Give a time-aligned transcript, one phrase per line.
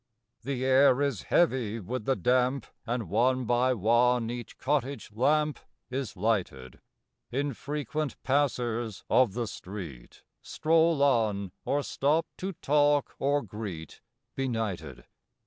[0.41, 5.59] The air is heavy with the damp; And, one by one, each cottage lamp
[5.91, 6.79] Is lighted;
[7.31, 14.01] Infrequent passers of the street Stroll on or stop to talk or greet,
[14.35, 15.05] Benighted.